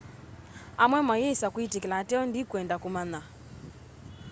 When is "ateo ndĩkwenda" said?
2.01-2.75